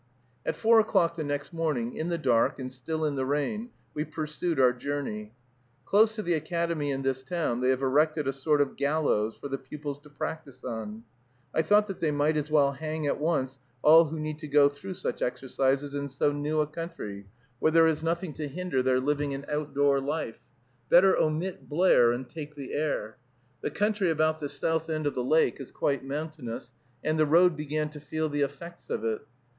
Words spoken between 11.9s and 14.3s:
they might as well hang at once all who